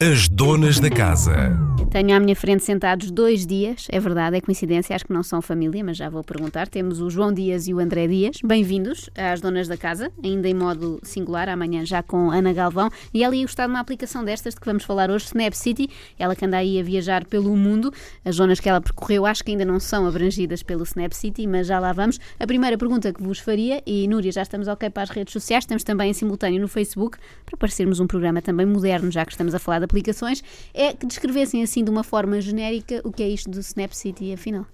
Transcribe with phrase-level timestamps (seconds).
[0.00, 1.58] As donas da casa.
[1.90, 5.40] Tenho à minha frente sentados dois dias, é verdade, é coincidência, acho que não são
[5.40, 6.68] família, mas já vou perguntar.
[6.68, 8.36] Temos o João Dias e o André Dias.
[8.44, 12.90] Bem-vindos às donas da casa, ainda em modo singular, amanhã já com Ana Galvão.
[13.14, 15.88] E ela ia gostar de uma aplicação destas de que vamos falar hoje, Snap City.
[16.18, 17.90] Ela que anda aí a viajar pelo mundo.
[18.22, 21.66] As zonas que ela percorreu acho que ainda não são abrangidas pelo Snap City, mas
[21.66, 22.20] já lá vamos.
[22.38, 25.64] A primeira pergunta que vos faria, e Núria, já estamos ok para as redes sociais,
[25.64, 27.16] estamos também em simultâneo no Facebook,
[27.46, 30.42] para parecermos um programa também moderno, já que estamos a falar de aplicações,
[30.74, 34.32] é que descrevessem assim de uma forma genérica o que é isto do Snap City,
[34.32, 34.66] afinal.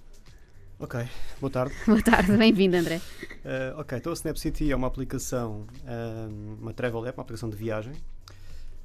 [0.79, 0.99] Ok,
[1.39, 1.73] boa tarde.
[1.87, 2.97] Boa tarde, bem-vindo, André.
[2.97, 7.49] Uh, ok, então a Snap City é uma aplicação, um, uma travel app, uma aplicação
[7.49, 7.93] de viagem,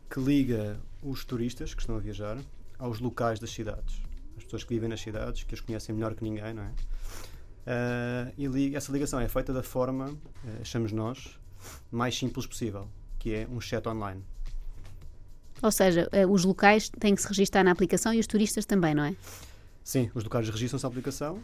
[0.08, 2.38] que liga os turistas que estão a viajar
[2.78, 4.00] aos locais das cidades.
[4.36, 6.68] As pessoas que vivem nas cidades, que as conhecem melhor que ninguém, não é?
[6.68, 10.18] Uh, e li essa ligação é feita da forma, uh,
[10.60, 11.38] achamos nós,
[11.90, 12.88] mais simples possível,
[13.18, 14.22] que é um chat online.
[15.62, 18.94] Ou seja, eh, os locais têm que se registrar na aplicação e os turistas também,
[18.94, 19.14] não é?
[19.82, 21.36] Sim, os locais registram-se na aplicação,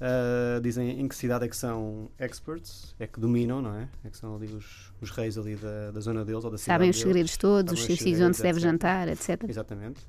[0.00, 3.88] uh, dizem em que cidade é que são experts, é que dominam, não é?
[4.04, 6.74] É que são ali os, os reis ali da, da zona deles ou da cidade
[6.74, 7.08] Sabem os deles.
[7.08, 8.70] segredos todos, os sítios onde se deve etc.
[8.70, 9.44] jantar, etc.
[9.48, 10.00] Exatamente.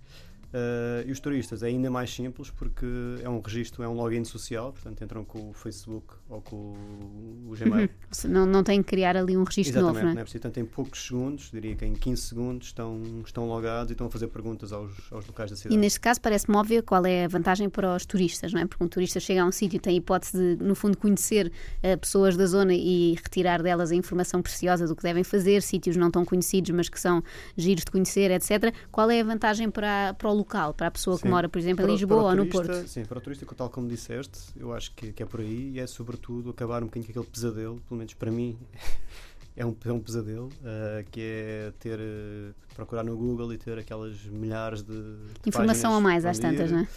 [0.53, 2.85] Uh, e os turistas é ainda mais simples porque
[3.23, 7.55] é um registro, é um login social, portanto entram com o Facebook ou com o,
[7.57, 7.89] Gmail.
[8.11, 10.22] Se Não, não tem que criar ali um registro Exatamente, novo, não não é?
[10.22, 10.41] é preciso.
[10.41, 14.09] Portanto, em poucos segundos, diria que em 15 segundos, estão, estão logados e estão a
[14.09, 15.77] fazer perguntas aos, aos locais da E cidade.
[15.77, 18.66] neste caso parece-me óbvio qual é a vantagem para os turistas, não é?
[18.66, 21.52] Porque um turista chega a um sítio e tem a hipótese de, no fundo, conhecer
[21.81, 25.95] eh, pessoas da zona e retirar delas a informação preciosa do que devem fazer, sítios
[25.95, 27.23] não tão conhecidos, mas que são
[27.55, 28.73] giros de conhecer, etc.
[28.91, 31.30] Qual é a vantagem para, para o local, para a pessoa que Sim.
[31.30, 32.88] mora, por exemplo, Para em Lisboa ou no Porto?
[32.88, 35.80] Sim, para o turista, tal como disseste, eu acho que, que é por aí e
[35.80, 38.58] é sobretudo acabar um bocadinho com aquele pesadelo, pelo menos para mim.
[39.53, 43.78] É um, é um pesadelo uh, que é ter uh, procurar no Google e ter
[43.78, 46.88] aquelas milhares de, de Informação a mais às tantas, não é?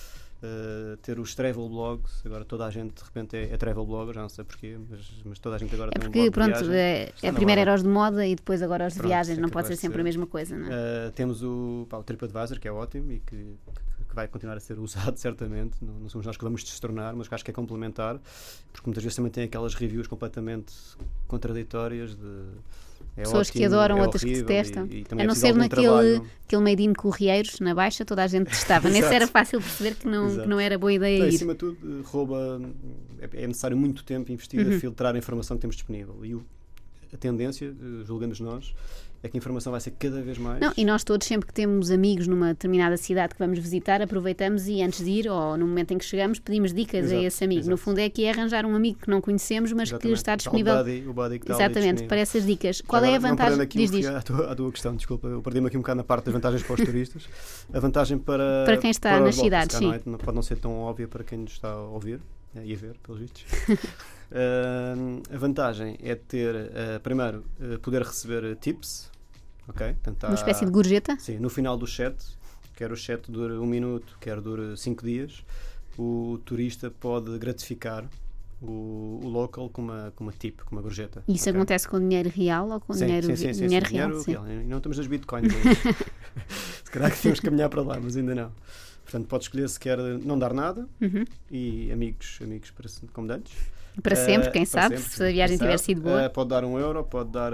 [0.45, 4.14] Uh, ter os travel blogs, agora toda a gente de repente é, é travel blogger,
[4.14, 6.53] já não sei porquê, mas, mas toda a gente agora É tem um porque, blog
[6.53, 6.77] de pronto, viagem.
[6.77, 9.41] é, é primeiro era os de moda e depois agora os de Pronto, viagens, é
[9.41, 10.00] não pode ser de sempre ser.
[10.00, 11.09] a mesma coisa, não é?
[11.09, 14.56] Uh, temos o, pá, o TripAdvisor, que é ótimo e que, que- que vai continuar
[14.56, 15.77] a ser usado certamente.
[15.84, 18.21] Não, não somos nós que vamos destornar, mas que acho que é complementar,
[18.72, 20.72] porque muitas vezes também tem aquelas reviews completamente
[21.27, 22.44] contraditórias de.
[23.16, 24.86] É Pessoas que ótimo, adoram, é outras que detestam.
[24.91, 26.26] e- e A não ser naquele trabalho.
[26.47, 28.88] aquele made in Correieiros, na Baixa, toda a gente testava.
[28.91, 31.34] Nesse era fácil perceber que não, que não era boa ideia Então, ir.
[31.36, 32.60] acima de tudo, rouba.
[33.20, 34.76] É, é necessário muito tempo investir Uhum.
[34.76, 36.24] a filtrar a informação que temos disponível.
[36.24, 36.44] E o-
[37.12, 38.74] a tendência, eh, julgamos nós,
[39.24, 40.60] é que a informação vai ser cada vez mais.
[40.60, 44.68] Não, e nós todos, sempre que temos amigos numa determinada cidade que vamos visitar, aproveitamos
[44.68, 47.44] e antes de ir, ou no momento em que chegamos, pedimos dicas a Exato, esse
[47.44, 47.62] amigo.
[47.62, 47.78] No exato.
[47.78, 50.16] fundo é que é arranjar um amigo que não conhecemos, mas que Exatamente.
[50.18, 50.74] está Tal disponível.
[51.10, 52.82] o buddy que está Exatamente, para essas dicas.
[52.82, 53.60] Qual Agora, é a vantagem?
[53.62, 54.06] aqui Diz, o diz.
[54.06, 56.62] à tua, à tua questão, desculpa, eu perdi-me aqui um bocado na parte das vantagens
[56.62, 57.26] para os turistas.
[57.72, 60.00] A vantagem para, Para quem está para nas cidades, cá, não sim.
[60.14, 60.16] é?
[60.18, 62.20] Pode não ser tão óbvia para quem nos está a ouvir
[62.54, 63.42] eh, e a ver, pelos vistos.
[64.36, 64.94] Ah,
[65.32, 69.08] a vantagem é ter, ah, primeiro, eh, poder receber tips,
[69.69, 69.92] ok?
[69.94, 71.16] Portanto, Uma há- espécie de gorjeta?
[71.19, 72.14] Sim, no final do chat,
[72.76, 75.44] quer o chat dure um minuto, quer dure cinco dias,
[75.98, 78.04] o turista pode gratificar
[78.62, 81.22] o, o local com uma, com uma tip, com uma gorjeta.
[81.28, 81.53] Isso ok?
[81.60, 84.08] acontece com dinheiro real ou com Sim, dinheiro, sim, sim, sim, dinheiro sim, real?
[84.08, 84.32] dinheiro sim.
[84.32, 84.64] real.
[84.66, 85.74] Não estamos nas bitcoins ainda.
[86.84, 88.53] se calhar que temos que caminhar para lá, mas ainda não.
[89.04, 91.24] Portanto, pode escolher se quer não dar nada Uhum.
[91.50, 93.53] e amigos, amigos para, como dantes.
[94.03, 96.22] Para sempre, Eh, quem para sabe, sempre, se a viagem tiver sido boa.
[96.22, 97.53] Eh, pode dar um euro, pode dar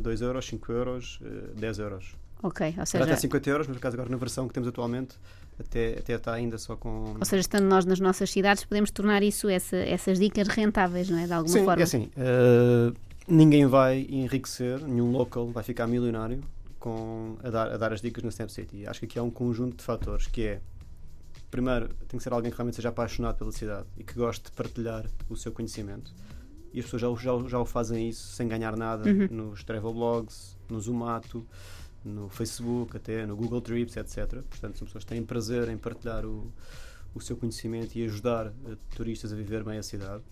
[0.00, 1.18] 2 euros, 5 euros,
[1.56, 2.14] 10 euros.
[2.42, 5.14] ok, ou seja, até 50 euros, mas por acaso agora na versão que temos atualmente
[5.58, 7.14] até, até está ainda só com.
[7.18, 11.18] ou seja, estando nós nas nossas cidades, podemos tornar isso, essa- essas dicas rentáveis, não
[11.18, 11.26] é?
[11.26, 11.80] De alguma Sim, forma.
[11.80, 12.92] é assim, eh,
[13.28, 16.40] ninguém vai enriquecer, nenhum local vai ficar milionário
[16.80, 18.86] com, a, dar, a dar as dicas no Snap City.
[18.88, 20.60] Acho que aqui há um conjunto de fatores que é
[21.52, 24.52] primeiro, tem que ser alguém que realmente seja apaixonado pela cidade e que goste de
[24.52, 26.12] partilhar o seu conhecimento.
[26.72, 29.28] E as pessoas já, já, já o fazem isso sem ganhar nada Uhum.
[29.30, 31.46] nos travel blogs, no Zumato,
[32.04, 34.42] no Facebook, até no Google Trips, etc.
[34.48, 36.50] Portanto, são pessoas que têm prazer em partilhar o,
[37.14, 40.22] o seu conhecimento e ajudar eh, turistas a viver bem a cidade.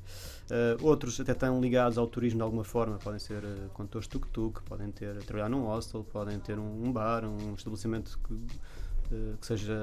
[0.50, 4.12] Eh, outros até estão ligados ao turismo de alguma forma, podem ser uh, condutores de
[4.18, 8.38] tuk-tuk, podem ter trabalhar num hostel, podem ter um, um bar, um estabelecimento que, eh,
[9.40, 9.74] que seja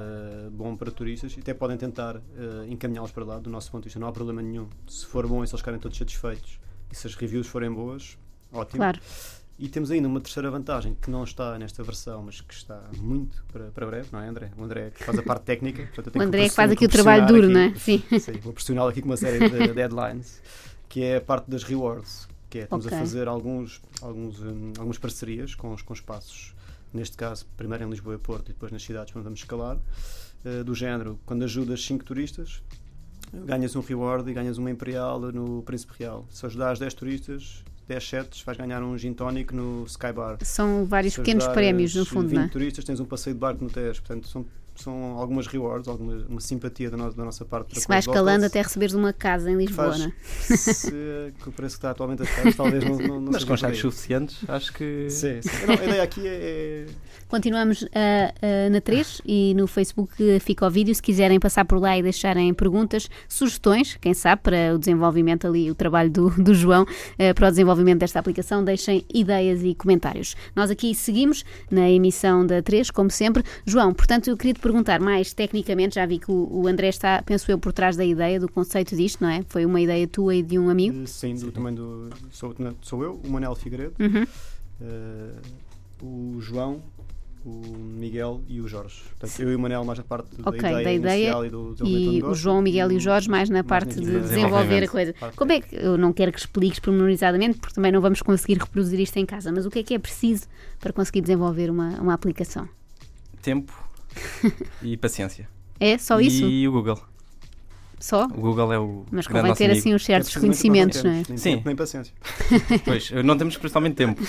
[0.52, 3.40] bom para turistas e até podem tentar eh, encaminhá-los para lá.
[3.40, 4.68] Do nosso ponto de vista, não há problema nenhum.
[4.88, 6.60] Se for bom e se eles ficarem todos satisfeitos
[6.92, 8.18] e se as reviews forem boas,
[8.52, 8.78] ótimo.
[8.78, 9.00] Claro.
[9.60, 13.44] E temos ainda uma terceira vantagem que não está nesta versão, mas que está muito
[13.52, 14.52] para, para breve, não é, André?
[14.56, 15.82] O André que faz a parte técnica.
[15.96, 17.76] portanto, eu O André é que faz aqui o trabalho duro, aqui- não é?
[17.76, 18.04] Sim.
[18.20, 20.42] Sim, vou pressioná-lo aqui com uma série de deadlines,
[20.88, 22.96] que é a parte das rewards, que é estamos Ok.
[22.96, 26.54] a fazer alguns, alguns, hum, algumas parcerias com com espaços
[26.98, 30.64] neste caso, primeiro em Lisboa e Porto e depois nas cidades onde vamos escalar, uh,
[30.64, 32.62] do género, quando ajudas 5 turistas,
[33.32, 36.26] ganhas um reward e ganhas uma Imperial no Príncipe Real.
[36.30, 40.38] Se ajudares 10 turistas, 10 sets, vais ganhar um gin tónico no Sky Bar.
[40.44, 42.48] São vários pequenos prémios, no fundo, 20 não é?
[42.50, 44.02] turistas, tens um passeio de barco no Tejo.
[44.02, 44.46] Portanto, são,
[44.82, 47.78] são algumas rewards, alguma uma simpatia da, no, da nossa parte.
[47.78, 50.12] Isso com vai escalando até receberes uma casa em Lisboa, Faz- é?
[50.58, 53.68] Se, com o preço que está atualmente as casas, talvez não, não, não Mas seja
[53.68, 55.10] com suficientes, acho que.
[55.10, 55.66] Sim, sim.
[55.66, 56.86] Não, a ideia aqui é, é
[57.28, 60.96] Continuamos ah, ah, na 3 e no Facebook fica o vídeo.
[60.96, 65.70] Se quiserem passar por lá e deixarem perguntas, sugestões, quem sabe, para o desenvolvimento ali,
[65.70, 66.86] o trabalho do, do João,
[67.20, 70.38] ah, para o desenvolvimento desta aplicação, deixem ideias e comentários.
[70.56, 73.44] Nós aqui seguimos na emissão da 3, como sempre.
[73.66, 77.22] João, portanto, eu queria te perguntar mais tecnicamente, já vi que o, o André está,
[77.22, 79.44] penso eu, por trás da ideia, do conceito disto, não é?
[79.48, 81.04] Foi uma ideia tua e de um amigo.
[81.04, 82.10] Eh, Sim, do, também do.
[82.32, 84.26] Sou, sou eu, o Manel Figueiredo, Uhum.
[84.82, 85.32] eh,
[86.04, 86.82] o João,
[87.46, 89.02] o Miguel e o Jorge.
[89.18, 91.50] Portanto, eu e o Manel mais na parte Ok, da ideia, da ideia inicial e
[91.50, 93.96] do desenvolvimento do E o João, o Miguel e o Jorge mais na mais parte
[93.96, 95.16] de desenvolver a coisa.
[95.36, 99.00] Como é que, eu não quero que expliques pormenorizadamente, porque também não vamos conseguir reproduzir
[99.00, 100.46] isto em casa, mas o que é que é preciso
[100.80, 102.68] para conseguir desenvolver uma, uma aplicação?
[103.42, 103.87] Tempo
[104.82, 105.48] e paciência.
[105.80, 106.44] É só isso?
[106.46, 107.00] E o Google.
[108.00, 108.26] Só?
[108.26, 109.06] O Google é o.
[109.12, 109.80] Mas convém ter amigo.
[109.80, 111.24] assim uns certos É conhecimentos, não é?
[111.28, 111.52] Nem Sim.
[111.56, 112.14] tempo, nem paciência.
[112.86, 114.22] Pois, não temos principalmente tempo.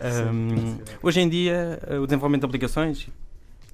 [0.00, 3.08] Ahm, hoje em dia, eh, o desenvolvimento de aplicações,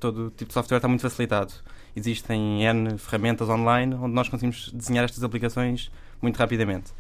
[0.00, 1.52] todo tipo de software está muito facilitado.
[1.94, 6.92] Existem N ferramentas online onde nós conseguimos desenhar estas aplicações muito rapidamente.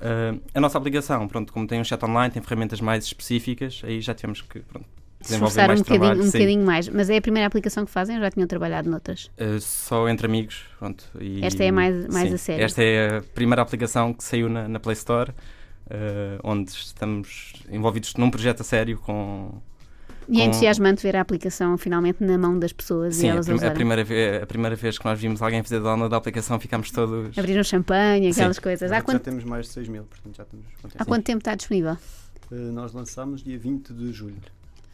[0.00, 4.00] Ah, a nossa aplicação, pronto, como tem um chat online, tem ferramentas mais específicas, aí
[4.00, 4.86] já tivemos que pronto,
[5.30, 6.88] Esforçar um bocadinho, um bocadinho mais.
[6.88, 9.30] Mas é a primeira aplicação que fazem ou já tinham trabalhado noutras?
[9.38, 10.64] Uh, só entre amigos.
[10.78, 12.64] Pronto, e- Esta é mais- mais sim, a sério.
[12.64, 18.14] Esta é a primeira aplicação que saiu na, na Play Store, uh, onde estamos envolvidos
[18.14, 19.60] num projeto a sério com.
[20.28, 23.48] E é entusiasmante ver a aplicação finalmente na mão das pessoas Sim, e a, elas
[23.50, 26.16] a prim- a primeira ve- a primeira vez que nós vimos alguém fazer download da
[26.16, 27.36] aplicação, ficámos todos.
[27.36, 28.62] Abriram champanhe, aquelas Sim.
[28.62, 28.92] coisas.
[28.92, 30.64] Há Já quanto, temos mais de 6 mil, portanto já temos.
[30.80, 31.96] quanto há quanto tempo está disponível?
[32.52, 34.36] Eh, nós lançámos dia 20 de julho.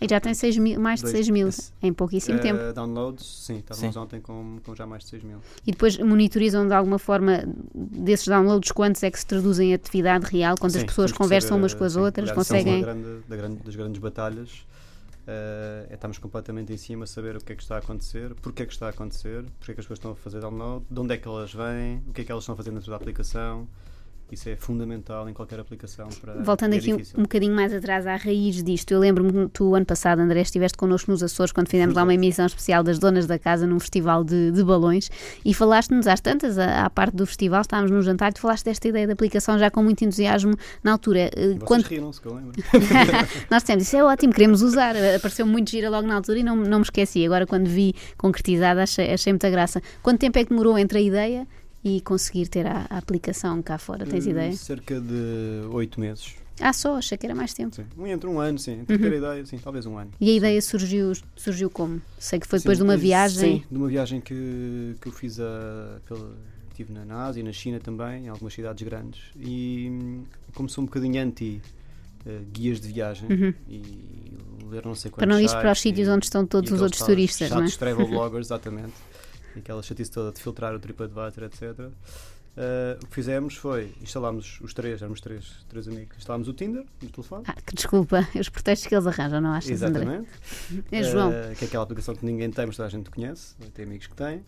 [0.00, 2.72] E já tem seis mil- mais de Dois- 6 mil esse- em pouquíssimo Eh, tempo.
[2.72, 4.00] Downloads, sim, estávamos Sim.
[4.00, 5.38] ontem com, com já mais de 6 mil.
[5.66, 7.42] E depois monitorizam de alguma forma
[7.74, 11.60] desses downloads quantos é que se traduzem em atividade real, quantas Sim, pessoas conversam saber,
[11.62, 12.80] umas com as sim, outras, é conseguem.
[12.80, 14.64] grande- da grande- das grandes batalhas.
[15.30, 18.62] eh, é estarmos completamente em cima, saber o que é que está a acontecer, porque
[18.62, 20.98] é que está a acontecer, porque é que as pessoas estão a fazer download, de
[21.00, 22.96] onde é que elas vêm, o que é que elas estão a fazer dentro da
[22.96, 23.68] aplicação.
[24.30, 26.08] Isso é fundamental em qualquer aplicação.
[26.20, 27.18] Para, Voltando é aqui um, difícil.
[27.18, 30.76] um bocadinho mais atrás à raiz disto, eu lembro-me que tu, ano passado, André, estiveste
[30.76, 34.22] connosco nos Açores quando fizemos lá uma emissão especial das Donas da Casa num festival
[34.24, 35.10] de, de balões
[35.44, 38.64] e falaste-nos às tantas, à, à parte do festival, estávamos num jantar e tu falaste
[38.64, 41.30] desta ideia da aplicação já com muito entusiasmo na altura.
[41.34, 42.52] Eh, vocês Quando, riram-se, que eu lembro.
[43.50, 44.94] Nós dissemos, isso é ótimo, queremos usar.
[45.16, 47.24] Apareceu muito gira logo na altura e não, não me esqueci.
[47.24, 49.82] Agora, quando vi concretizada, achei, achei muita graça.
[50.02, 51.46] Quanto tempo é que demorou entre a ideia
[51.84, 54.04] e conseguir ter a, a aplicação cá fora?
[54.06, 54.52] Tens Eh, ideia?
[54.52, 56.34] Cerca de 8 meses.
[56.60, 57.76] Ah, só, achei que era mais tempo.
[57.76, 57.86] Sim.
[58.06, 58.80] Entre um ano, sim.
[58.80, 59.00] Entre Uhum.
[59.02, 60.10] ter a ideia, sim, talvez um ano.
[60.20, 62.02] E a ideia surgiu, surgiu como?
[62.18, 63.58] Sei que foi Sim, depois de uma viagem.
[63.60, 66.36] Sim, de uma viagem que, que eu fiz a, pela,
[66.70, 69.20] estive na, na Ásia, na China também, em algumas cidades grandes.
[69.36, 71.62] E hum, como sou um bocadinho anti
[72.26, 73.54] eh, guias de viagem Uhum.
[73.68, 74.36] e
[74.68, 77.06] ler não sei Para quantos não ir para os sítios onde estão todos os outros
[77.06, 77.68] turistas, não é?
[77.70, 78.94] travel bloggers, exatamente.
[79.58, 81.90] Aquela chatice toda de filtrar o TripAdvisor, etc.
[82.60, 86.84] Eh, o que fizemos foi, instalámos os três, éramos três, três amigos, instalámos o Tinder
[87.00, 87.44] no telefone.
[87.46, 90.02] Ah, que desculpa, os pretextos que eles arranjam, não achas, André?
[90.02, 90.28] Exatamente.
[90.90, 91.32] É João.
[91.32, 93.54] Eh, que é aquela aplicação que ninguém tem, mas toda a gente conhece.
[93.74, 94.42] Tem amigos que têm.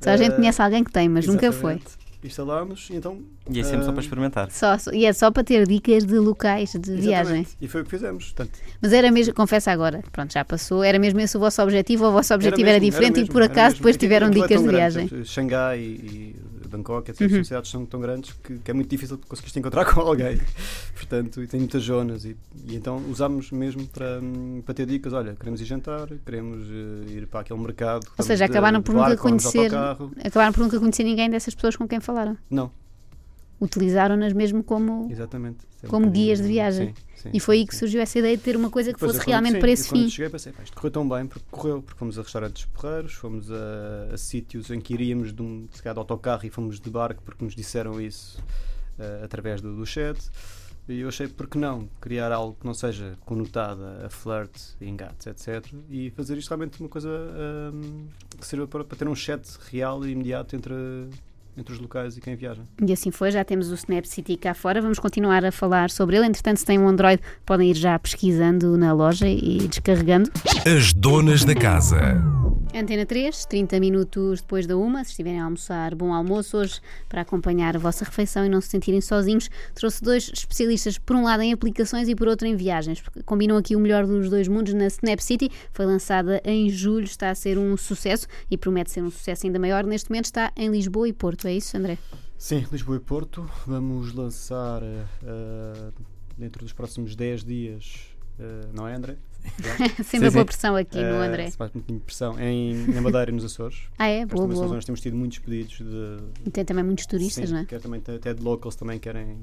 [0.00, 1.80] Só a gente Eh, conhece alguém que tem, mas nunca foi.
[2.22, 3.22] Instalámos e então.
[3.48, 4.50] E é sempre só ah, para experimentar.
[4.50, 7.40] Só, e é só para ter dicas de locais de viagem.
[7.40, 7.56] exatamente.
[7.60, 8.32] E foi o que fizemos.
[8.32, 12.04] Portanto, Mas era mesmo, confesso agora, pronto, já passou, era mesmo esse o vosso objetivo
[12.04, 14.30] ou o vosso objetivo era, mesmo, diferente mesmo, e por era acaso depois tiveram é
[14.30, 15.08] dicas tão de grande, viagem?
[15.08, 16.36] portanto, Xangai e, e
[16.68, 17.32] Bangkok, etc.
[17.32, 17.44] Uhum.
[17.44, 20.38] Cidades são tão grandes que, que é muito difícil conseguir te encontrar com alguém.
[20.94, 22.24] Portanto, e tem muitas zonas.
[22.24, 25.12] E, e então usámos mesmo para, hum, para ter dicas.
[25.12, 28.06] Olha, queremos ir jantar, queremos eh, ir para aquele mercado.
[28.16, 29.72] Ou seja, acabaram de por nunca barco, conhecer-.
[30.24, 32.36] Acabaram por nunca conhecer ninguém dessas pessoas com quem falaram.
[32.50, 32.70] Não,
[33.60, 35.10] Utilizaram-nas mesmo como.
[35.10, 35.58] exatamente.
[35.82, 36.88] É um Como guias de viagem.
[36.88, 39.12] Sim, sim, E foi aí que surgiu essa ideia de ter uma coisa que Depois,
[39.12, 40.08] fosse quando- realmente sim, para esse quando fim.
[40.10, 43.50] cheguei pensei, "Pá, isto correu tão bem porque correu, porque fomos a restaurantes porreiros, fomos
[43.50, 47.44] a, a sítios em que iríamos de, um, de autocarro e fomos de barco porque
[47.44, 48.40] nos disseram isso
[48.98, 50.18] eh, através do, do chat.
[50.88, 55.26] E eu achei, por que não, criar algo que não seja conotado a flirt, engates,
[55.26, 55.66] etc.
[55.90, 58.06] E fazer isto realmente uma coisa ahm,
[58.40, 60.72] que sirva para, para ter um chat real e imediato entre,
[61.58, 62.62] entre os locais e quem viaja.
[62.80, 66.16] E assim foi, já temos o Snap City cá fora, vamos continuar a falar sobre
[66.16, 66.26] ele.
[66.26, 70.30] Entretanto, se têm um Android, podem ir já pesquisando na loja e descarregando.
[70.66, 72.47] As donas da casa.
[72.78, 77.22] Antena 3, 30 minutos depois da uma, se estiverem a almoçar, bom almoço hoje para
[77.22, 79.50] acompanhar a vossa refeição e não se sentirem sozinhos.
[79.74, 83.02] Trouxe dois especialistas, por um lado em aplicações e por outro em viagens.
[83.26, 85.50] Combinam aqui o melhor dos dois mundos na Snap City.
[85.72, 89.58] Foi lançada em julho, está a ser um sucesso e promete ser um sucesso ainda
[89.58, 89.84] maior.
[89.84, 91.98] Neste momento está em Lisboa e Porto, é isso, André?
[92.36, 93.50] Sim, Lisboa e Porto.
[93.66, 95.92] Vamos lançar uh,
[96.36, 98.06] dentro dos próximos 10 dias,
[98.38, 99.16] uh, não é, André?
[100.04, 101.50] Sempre a pôr pressão aqui no André.
[101.50, 103.78] Se faz muito pressão em, na Madeira e nos Açores.
[103.98, 104.24] Ah, é?
[104.24, 104.68] Boa, boa.
[104.68, 106.18] Nós temos tido muitos pedidos de.
[106.46, 107.64] E tem também muitos turistas, sim, não é?
[107.64, 109.38] Quer também, até de locals também querem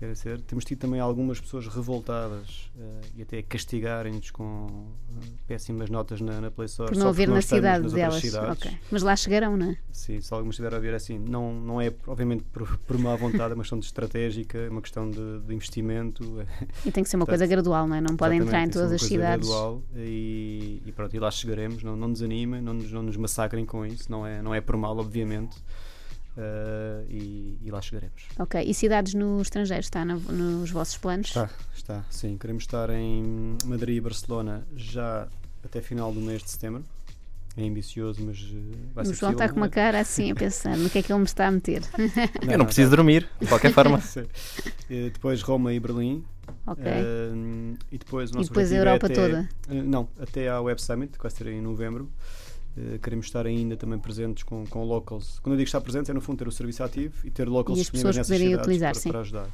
[0.00, 0.40] quer ser.
[0.40, 4.90] Temos tido também algumas pessoas revoltadas uh, e até castigarem-nos com uh,
[5.46, 6.90] péssimas notas na, na Play Store.
[6.90, 8.24] Por não haver na cidade delas.
[8.24, 8.78] Okay.
[8.90, 9.76] Mas lá chegarão, não é?
[9.92, 13.52] Sim, se algumas estiver a ver assim, não, não é obviamente por, por má vontade,
[13.52, 16.46] é uma questão de estratégica, é uma questão de, de investimento.
[16.86, 18.00] E tem que ser uma coisa gradual, não é?
[18.00, 19.46] Não podem entrar em todas as cidades.
[19.46, 23.66] gradual e, e pronto, e lá chegaremos, não, não desanimem, não nos, não nos massacrem
[23.66, 25.58] com isso, não é, não é por mal, obviamente.
[26.40, 28.22] Uh, e, e, lá chegaremos.
[28.38, 31.26] Ok, e cidades no estrangeiro está no, nos vossos planos?
[31.26, 32.38] Está, está, sim.
[32.38, 35.28] Queremos estar em Madrid e Barcelona já
[35.62, 36.82] até final do mês de setembro.
[37.58, 38.54] É ambicioso, mas uh,
[38.94, 39.70] vai ser O João está com uma é?
[39.70, 41.82] cara assim a pensar no que é que ele me está a meter.
[42.42, 42.96] Não, Eu não preciso tá.
[42.96, 43.98] dormir, de qualquer forma.
[44.16, 46.24] uh, depois Roma e Berlim.
[46.66, 46.84] Ok.
[47.92, 49.48] e depois, o nosso e depois a é Europa é até, toda?
[49.68, 52.10] não, até à Web Summit, que vai ser em novembro.
[52.76, 55.38] Uh, queremos estar ainda também presentes com, com locals.
[55.40, 57.78] Quando eu digo estar presentes, é no fundo ter o serviço ativo e ter locals
[57.78, 59.50] e disponíveis nessas cidades utilizar, para, para, ajudar.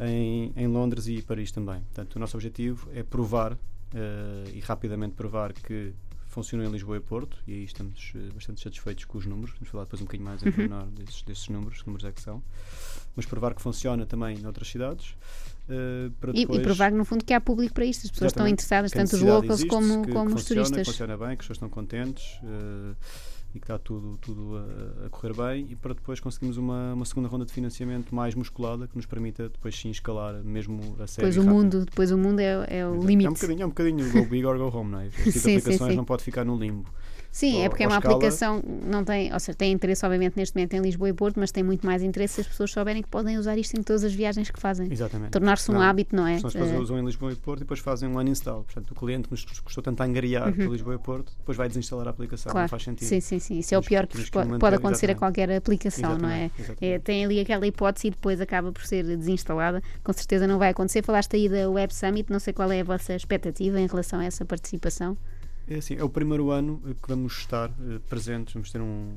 [0.00, 1.80] Em, em, Londres e Paris também.
[1.80, 3.58] Portanto, o nosso objetivo é provar uh,
[4.54, 5.92] e rapidamente provar que
[6.28, 9.54] funciona em Lisboa e Porto e aí estamos uh, bastante satisfeitos com os números.
[9.54, 10.88] Vamos falar depois um bocadinho mais em uhum.
[10.94, 12.42] desses, desses números, que números é que são.
[13.14, 15.14] Mas provar que funciona também em outras cidades.
[15.68, 16.36] Uh, depois...
[16.36, 18.06] e, e, provar, no fundo, que há público para isto.
[18.06, 20.86] As pessoas estão interessadas, tanto os locals existe, como, que, como que os funciona, turistas.
[20.86, 22.24] Que funciona bem, que as pessoas estão contentes.
[22.42, 22.96] Uh,
[23.54, 27.04] e que está tudo, tudo a, a, correr bem e para depois conseguirmos uma, uma
[27.04, 31.28] segunda ronda de financiamento mais musculada que nos permita depois sim escalar mesmo a série
[31.28, 33.26] depois o mundo Depois o mundo é, é o limite.
[33.26, 35.06] É um bocadinho, é um bocadinho go big or go home, não é?
[35.06, 35.96] Este tipo sim, de aplicações sim, sim.
[35.96, 36.88] não pode ficar no limbo.
[37.32, 38.16] Sim, é porque é uma escala...
[38.16, 41.50] aplicação, não tem, ou seja, tem interesse obviamente neste momento em Lisboa e Porto, mas
[41.50, 44.12] tem muito mais interesse se as pessoas souberem que podem usar isto em todas as
[44.12, 44.92] viagens que fazem.
[44.92, 45.30] Exatamente.
[45.30, 46.34] Tornar-se um hábito, não é?
[46.34, 46.78] As pessoas uh...
[46.78, 48.64] usam em Lisboa e Porto e depois fazem um uninstall.
[48.64, 50.52] Portanto, o cliente que nos custou tanto a angariar uhum.
[50.52, 52.52] para Lisboa e Porto, depois vai desinstalar a aplicação.
[52.52, 52.64] Claro.
[52.64, 53.08] Não faz sentido.
[53.08, 53.58] Sim, sim, sim.
[53.58, 55.10] Isso é o pior que, pode acontecer exatamente.
[55.10, 56.52] a qualquer aplicação, exatamente.
[56.58, 56.92] não é?
[56.94, 56.98] é?
[56.98, 59.82] Tem ali aquela hipótese e depois acaba por ser desinstalada.
[60.02, 61.02] Com certeza não vai acontecer.
[61.02, 64.24] Falaste aí da Web Summit, não sei qual é a vossa expectativa em relação a
[64.24, 65.16] essa participação.
[65.68, 69.14] É assim, é o primeiro ano que vamos estar uh, presentes, vamos ter um,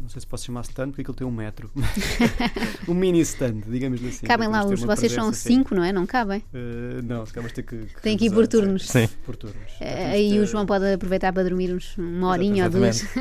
[0.00, 1.70] não sei se posso chamar stand, porque aquilo tem um metro.
[2.88, 4.26] um mini stand, digamos assim.
[4.26, 4.80] Cabem lá os.
[4.80, 5.92] Vocês são cinco, não é?
[5.92, 6.42] Não cabem?
[6.52, 7.86] Uh, não, se calhar ter que.
[7.86, 8.88] que Tem que ir por turnos.
[8.88, 9.08] Sim.
[9.24, 9.72] Por turnos.
[9.80, 13.02] Uh, aí o João pode aproveitar para dormir uns, uma horinha ou duas.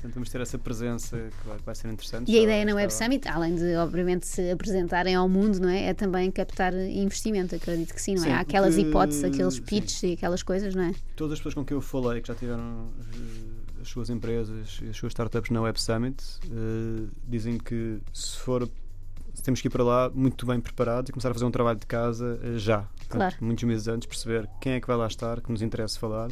[0.00, 2.30] Portanto, vamos ter essa presença que vai, vai ser interessante.
[2.30, 5.88] E a ideia na Web Summit, além de, obviamente, se apresentarem ao mundo, não é?
[5.88, 8.26] É também captar investimento, acredito que sim, não é?
[8.26, 10.10] Sim, Há aquelas porque, hipóteses, aqueles pitches sim.
[10.10, 10.94] e aquelas coisas, não é?
[11.14, 12.88] Todas as pessoas com quem eu falei que já tiveram
[13.80, 18.68] as suas empresas e as suas startups na Web Summit uh, dizem que se for
[19.32, 21.78] se temos que ir para lá muito bem preparados e começar a fazer um trabalho
[21.78, 23.34] de casa uh, já, claro.
[23.40, 26.30] muitos meses antes, perceber quem é que vai lá estar, que nos interessa falar.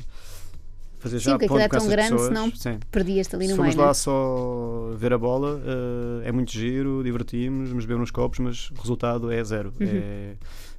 [0.99, 2.27] Fazer Sim, já porque aquilo é tão grande, pessoas.
[2.27, 2.81] senão Sim.
[2.91, 3.73] perdias-te ali se no meio.
[3.73, 3.95] Se lá né?
[3.95, 8.81] só ver a bola, uh, é muito giro, divertimos, nos bebemos nos copos, mas o
[8.81, 9.73] resultado é zero.
[9.81, 9.87] Uhum.
[9.87, 10.35] É,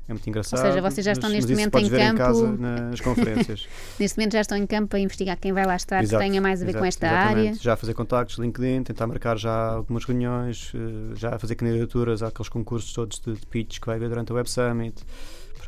[0.09, 0.59] é muito engraçado.
[0.59, 2.13] Ou seja, vocês já estão mas, neste mas momento em campo.
[2.13, 3.67] Em casa, nas conferências.
[3.99, 6.41] neste momento já estão em campo a investigar quem vai lá estar, exato, que tenha
[6.41, 7.47] mais a ver exato, com esta exatamente.
[7.47, 7.53] área.
[7.61, 12.91] Já fazer contactos, LinkedIn, tentar marcar já algumas reuniões, eh, já fazer candidaturas àqueles concursos
[12.91, 14.95] todos de, de pitch que vai haver durante a Web Summit.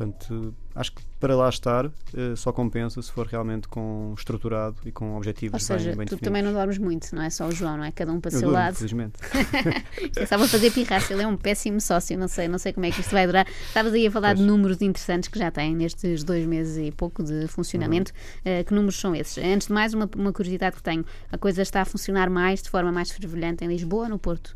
[0.05, 1.91] Portanto, acho que para lá estar uh,
[2.35, 6.15] só compensa se for realmente com estruturado e com objetivos Ou seja, bem, bem tu
[6.15, 6.25] definidos.
[6.25, 7.91] também não dormes muito, não é só o João, não é?
[7.91, 8.75] Cada um para o Eu seu lado.
[8.75, 9.19] Felizmente.
[10.17, 12.91] Estava a fazer pirraça, ele é um péssimo sócio, não sei, não sei como é
[12.91, 13.47] que isto vai durar.
[13.67, 14.39] Estavas aí a falar Pois.
[14.39, 18.11] de números interessantes que já têm nestes dois meses e pouco de funcionamento.
[18.45, 18.61] Uhum.
[18.61, 19.37] Uh, que números são esses?
[19.43, 22.69] Antes de mais, uma, uma curiosidade que tenho: a coisa está a funcionar mais, de
[22.69, 24.55] forma mais fervilhante em Lisboa ou no Porto?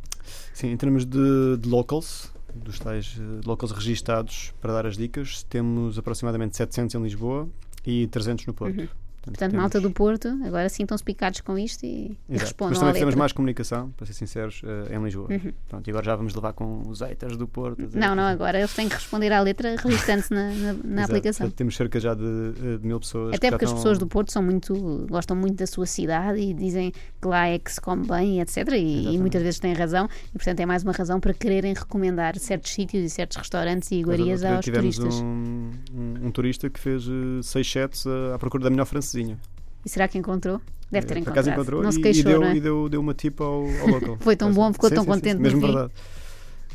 [0.53, 5.43] Sim, em termos de, de locals, dos tais uh, locals registados para dar as dicas,
[5.43, 7.49] temos aproximadamente 700 em Lisboa
[7.85, 8.79] e 300 no Porto.
[8.79, 8.87] Uhum.
[9.25, 12.79] Portanto, temos- malta do Porto, agora sim estão-se picados com isto e, e respondam Mas
[12.79, 13.19] também fizemos letra.
[13.19, 15.27] mais comunicação, para ser sinceros, eh, em Lisboa.
[15.31, 15.51] Uhum.
[15.67, 17.83] Pronto, e agora já vamos levar com os haters do Porto.
[17.85, 21.45] dizer Não, não, agora eles têm que responder à letra registando-se na, na- na aplicação.
[21.45, 23.33] Portanto, temos cerca já de, eh, de mil pessoas.
[23.35, 26.53] Até porque as estão- pessoas do Porto são muito, gostam muito da sua cidade e
[26.53, 28.57] dizem que lá é que se come bem, etc.
[28.73, 32.37] E, e muitas vezes têm razão, e portanto é mais uma razão para quererem recomendar
[32.37, 35.15] certos sítios e certos restaurantes e iguarias aos turistas.
[35.15, 37.05] Um, um, um turista que fez
[37.43, 38.85] 6 sets à procura da melhor
[39.19, 40.59] E será que encontrou?
[40.91, 41.49] Deve ter Eh, Por encontrado.
[41.49, 42.55] encontrou não e, se e queixou, deu, não é?
[42.55, 44.17] e deu, deu uma tip ao, ao local.
[44.21, 45.91] Foi tão bom, ficou Sim, tão sim, sim, contente no Mesmo verdade.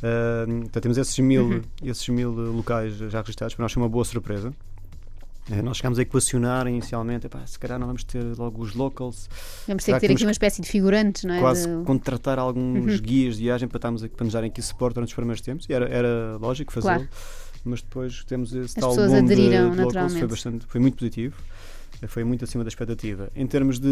[0.03, 1.63] Ah, então temos esses mil, Uhum.
[1.85, 4.53] esses mil locais já registrados, para nós foi uma boa surpresa.
[5.51, 9.29] Eh, Nós chegámos a equacionar inicialmente, epá, se calhar não vamos ter logo os locals,
[9.67, 11.41] Vamos ter que ter aqui uma espécie de figurantes, não é?
[11.41, 13.01] quase De- contratar alguns Uhum.
[13.01, 15.67] guias de viagem para, estarmos aqui, para nos darem aqui suporte durante os primeiros tempos,
[15.69, 17.09] e era, era lógico fazê-lo, Claro.
[17.65, 20.81] mas depois temos esse As tal pessoas boom de- aderiram de, locals, foi, bastante, foi
[20.81, 21.35] muito positivo.
[22.03, 23.31] Eh, Foi muito acima da expectativa.
[23.35, 23.89] Em termos de,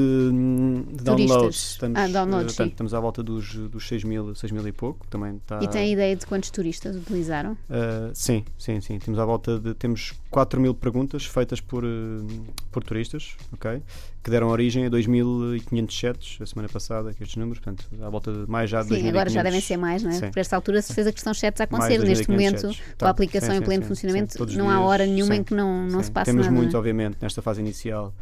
[0.93, 2.71] de downloads, estamos, Ah, downloads, eh, portanto, sim.
[2.73, 5.07] estamos à volta dos, dos 6 mil, 6 mil e pouco.
[5.09, 7.53] Também está, E tem ideia de quantos turistas utilizaram?
[7.53, 8.99] Uh, sim, sim, sim.
[8.99, 12.27] Temos à volta de temos 4 mil perguntas feitas por, uh,
[12.71, 13.83] por turistas, ok?
[14.23, 18.31] Que deram origem a 2.500 chats a semana passada, que estes números, portanto, à volta
[18.33, 20.15] de mais já de Sim, agora já 2.500 devem ser mais, não é?
[20.15, 20.31] Sim.
[20.31, 21.99] Por esta altura, certeza que estão chats a acontecer.
[21.99, 22.77] Neste 2.500 momento, chats.
[22.79, 25.55] com a Tá, aplicação sim, em pleno sim, funcionamento, não há hora nenhuma em que
[25.55, 26.57] não, não se passe Temos nada.
[26.57, 28.15] muito, obviamente, nesta fase inicial,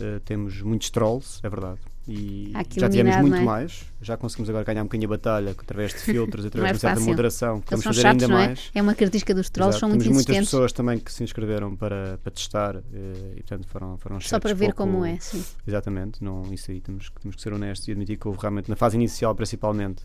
[0.00, 1.78] uh, temos muitos trolls, é verdade.
[2.08, 3.44] E que já tivemos eliminar, muito é?
[3.44, 6.86] mais, já conseguimos agora ganhar um bocadinho a batalha através de filtros, através é de
[6.86, 8.46] uma certa moderação, são fazer chatos, ainda é?
[8.46, 8.70] mais.
[8.74, 9.80] É uma característica dos trolls, Exato.
[9.80, 13.66] são muito Temos muitas pessoas também que se inscreveram para, para testar eh, e portanto
[13.68, 15.44] foram, foram Só para ver pouco- como é, sim.
[15.66, 18.76] Exatamente, não, isso aí temos, temos que ser honestos e admitir que houve realmente, na
[18.76, 20.02] fase inicial principalmente,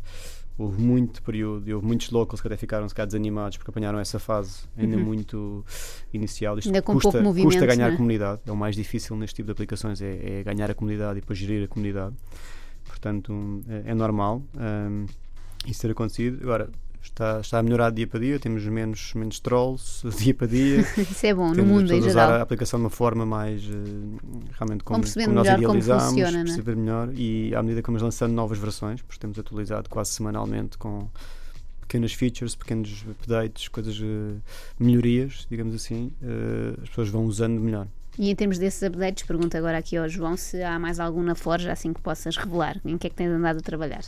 [0.57, 3.99] houve muito período e houve muitos locals que até ficaram se calhar desanimados porque apanharam
[3.99, 5.65] essa fase ainda muito
[6.13, 6.57] inicial.
[6.57, 6.75] Isto Uhum.
[6.75, 7.97] Ainda custa, custa ganhar não é?
[7.97, 11.21] comunidade, é o mais difícil neste tipo de aplicações, é, é ganhar a comunidade e
[11.21, 12.15] depois gerir a comunidade.
[12.85, 15.05] Portanto, é, é normal um,
[15.65, 16.39] isso ter acontecido.
[16.43, 16.69] Agora,
[17.03, 20.81] está, está a melhorar dia para dia, temos menos, menos trolls dia para dia.
[20.97, 22.39] Isso é bom, no Temos mundo pessoas em a usar geral.
[22.39, 23.73] a aplicação de uma forma mais eh,
[24.57, 26.43] realmente como, como nós idealizámos, funciona, é?
[26.43, 30.77] perceber melhor e à medida que vamos lançando novas versões, porque temos atualizado quase semanalmente
[30.77, 31.07] com
[31.81, 34.35] pequenas features, pequenos updates, coisas, eh,
[34.79, 37.87] melhorias, digamos assim, eh, as pessoas vão usando melhor.
[38.17, 41.33] E em termos desses updates, pergunto agora aqui ao João se há mais algum na
[41.35, 42.79] Forja assim que possas revelar.
[42.85, 44.03] Em que é que tens andado a trabalhar?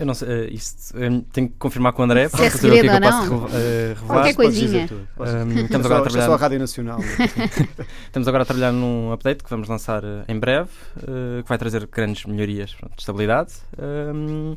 [0.00, 2.68] Eu não sei, eh, isto, eh, tenho que confirmar com o André para é saber
[2.68, 4.06] o que é que eu posso eh, revelar.
[4.06, 4.88] Qualquer coisinha.
[5.18, 6.98] Um, Isto estamos agora a é só a trabalhar, Rádio Nacional.
[8.06, 10.70] estamos agora a trabalhar num update que vamos lançar eh, em breve,
[11.02, 14.56] eh, que vai trazer grandes melhorias pronto, de estabilidade um,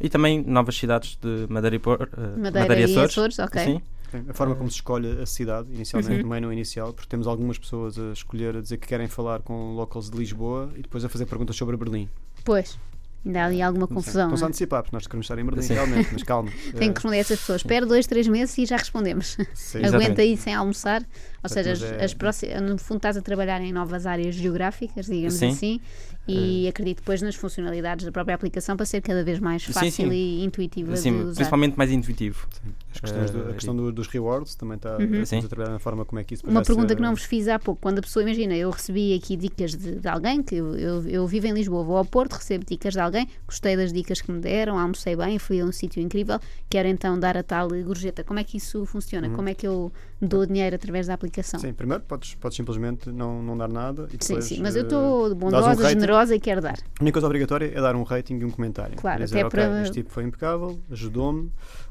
[0.00, 3.10] e também novas cidades de Madeira e, Por, eh, Madeira e Açores.
[3.12, 3.64] Açores, ok.
[3.64, 3.80] Sim.
[4.28, 6.22] A forma como se escolhe a cidade, inicialmente, Uhum.
[6.22, 9.72] no menu inicial, porque temos algumas pessoas a escolher, a dizer que querem falar com
[9.76, 12.08] locals de Lisboa e depois a fazer perguntas sobre Berlim.
[12.44, 12.76] Pois,
[13.24, 14.24] ainda há ali alguma Não confusão.
[14.24, 14.48] Estão-se a é?
[14.48, 15.74] antecipar, porque nós queremos estar em Berlim, Sim.
[15.74, 16.50] realmente, mas calma.
[16.72, 17.60] Tenho Eh, que responder a essas pessoas.
[17.60, 19.36] Espera dois, três meses e já respondemos.
[19.54, 19.78] sim.
[19.84, 21.02] Aguenta aí sem almoçar.
[21.42, 25.06] Ou seja, as, é- as próximas, no fundo estás a trabalhar em novas áreas geográficas,
[25.06, 25.48] digamos Sim.
[25.48, 25.80] assim,
[26.28, 29.90] e acredito depois nas funcionalidades da própria aplicação para ser cada vez mais Sim, fácil
[29.90, 30.10] sim.
[30.12, 31.34] e intuitiva Sim, de usar.
[31.36, 32.46] principalmente mais intuitivo.
[32.92, 35.22] As questões do- Eh, a questão do- dos rewards também está Uhum.
[35.44, 37.48] a trabalhar na forma como é que isso Uma pergunta ser- que não vos fiz
[37.48, 40.76] há pouco, quando a pessoa, imagina, eu recebi aqui dicas de, de alguém, que eu,
[40.76, 44.20] eu, eu vivo em Lisboa, vou ao Porto, recebo dicas de alguém, gostei das dicas
[44.20, 47.68] que me deram, almocei bem, fui a um sítio incrível, quero então dar a tal
[47.68, 48.22] gorjeta.
[48.24, 49.28] Como é que isso funciona?
[49.30, 51.58] Como é que eu dou dinheiro através da aplicação?
[51.60, 51.66] Uhum.
[51.68, 54.82] Sim, primeiro podes, podes simplesmente não, não dar nada e Sim, depois, sim, mas eu
[54.82, 55.98] eh, estou um bondosa, rating.
[56.10, 56.74] Generosa e quero dar.
[56.98, 58.96] A única coisa obrigatória é dar um rating e um comentário.
[58.96, 61.50] Claro, dizer, até ok, para- este tipo foi impecável, ajudou-me,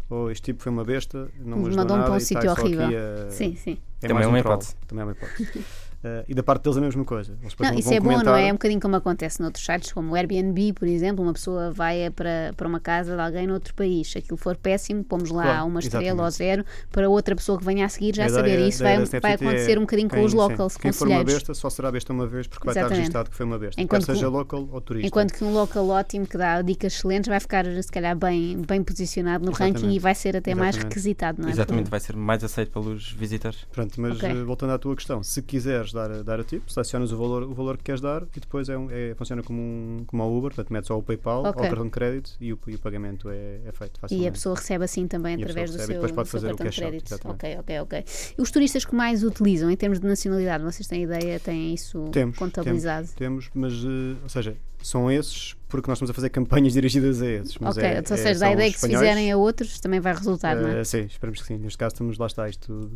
[0.09, 2.61] ou este tipo foi uma besta, não me ajudou Mandou-me nada para um sítio só
[2.61, 2.85] horrível.
[2.85, 3.77] aqui a- Sim, sim.
[4.01, 4.75] É Também mais é um uma hipótese.
[4.87, 5.65] Também é uma hipótese.
[6.01, 7.33] Eh, e da parte deles a mesma coisa.
[7.59, 8.47] Não, isso vão é bom, não comentar- é?
[8.47, 11.23] É um bocadinho como acontece noutros sites, como o Airbnb, por exemplo.
[11.23, 14.09] Uma pessoa vai é para, para uma casa de alguém noutro país.
[14.11, 16.37] Se aquilo for péssimo, pomos lá Claro, uma estrela ou exatamente.
[16.37, 18.59] zero para outra pessoa que venha a seguir já A ideia- saber.
[18.67, 21.23] Isso vai, vai é acontecer um bocadinho com quem- os sim, locals, Quem for uma
[21.23, 22.99] besta só será besta uma vez porque vai estar Exatamente.
[23.01, 23.81] registado que foi uma besta.
[23.81, 25.07] Enquanto quer seja que- local ou turista.
[25.07, 28.81] Enquanto que um local ótimo que dá dicas excelentes vai ficar, se calhar, bem, bem
[28.81, 29.81] posicionado no Exatamente.
[29.81, 30.93] ranking e vai ser até mais Exatamente.
[30.95, 31.51] requisitado, não é?
[31.51, 33.65] Exatamente, vai ser mais aceito pelos visitantes.
[33.69, 34.29] Pronto, mas Ok.
[34.29, 37.53] eh, voltando à tua questão, se quiseres dar, dar a tipo, selecionas o valor, o
[37.53, 40.51] valor que queres dar e depois é, um- é- funciona como, um, como a Uber,
[40.53, 41.49] portanto metes ao PayPal, Ok.
[41.49, 44.55] ao cartão de crédito e o, e o pagamento é, é feito E a pessoa
[44.55, 46.91] recebe assim também E através do seu, depois pode fazer o cartão de cash out,
[46.91, 47.07] crédito.
[47.13, 47.35] exatamente.
[47.35, 48.05] Ok, ok, ok.
[48.37, 52.05] E os turistas que mais utilizam em termos de nacionalidade, vocês têm ideia, têm isso
[52.11, 53.07] Temos, contabilizado?
[53.15, 57.27] Temos, mas, eh, ou seja, são esses porque nós estamos a fazer campanhas dirigidas a
[57.27, 57.57] esses.
[57.59, 59.99] Mas ok, é, ou seja, é, a ideia é que se fizerem a outros também
[59.99, 60.81] vai resultar, não é?
[60.81, 61.57] Uh, sim, esperamos que sim.
[61.57, 62.91] Neste caso estamos, lá está, isto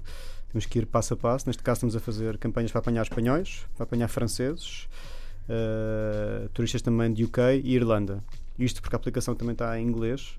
[0.54, 1.48] temos que ir passo a passo.
[1.48, 4.88] Neste caso estamos a fazer campanhas para apanhar espanhóis, para apanhar franceses,
[5.50, 8.20] uh, turistas também de UK e Irlanda.
[8.58, 10.38] Isto porque a aplicação também está em inglês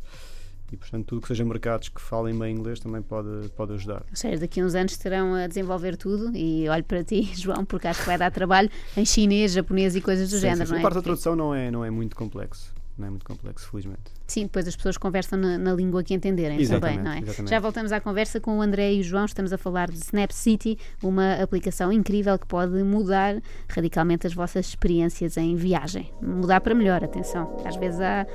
[0.73, 4.05] e, portanto, tudo que seja mercados que falem bem inglês também pode, pode ajudar.
[4.09, 7.65] Ou seja, daqui a uns anos terão a desenvolver tudo e olho para ti, João,
[7.65, 10.67] porque acho que vai dar trabalho em chinês, japonês e coisas do Sim, género, sim,
[10.67, 10.73] sim.
[10.73, 10.81] não é?
[10.81, 12.73] A parte da tradução não é, não é muito complexo.
[12.97, 14.03] Não é muito complexo, felizmente.
[14.27, 17.23] Sim, depois as pessoas conversam na, na língua que entenderem Exatamente, também, não é?
[17.23, 17.51] exatamente.
[17.51, 20.31] Já voltamos à conversa com o André e o João, estamos a falar de Snap
[20.31, 26.13] City, uma aplicação incrível que pode mudar radicalmente as vossas experiências em viagem.
[26.23, 27.61] Mudar para melhor, atenção.
[27.65, 28.27] Às vezes há,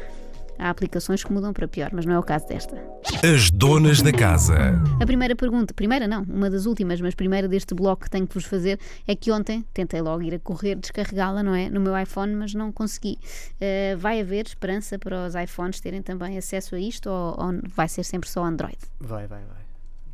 [0.59, 2.75] há aplicações que mudam para pior, mas não é o caso desta.
[3.23, 4.55] As donas da casa.
[5.01, 8.33] A primeira pergunta, primeira não, uma das últimas, mas primeira deste bloco que tenho que
[8.33, 11.69] vos fazer é que ontem tentei logo ir a correr, descarregá-la, não é?
[11.69, 13.17] No meu iPhone, mas não consegui.
[13.59, 17.87] Eh, vai haver esperança para os iPhones terem também acesso a isto ou, ou vai
[17.87, 18.77] ser sempre só Android?
[18.99, 19.59] Vai, vai, vai.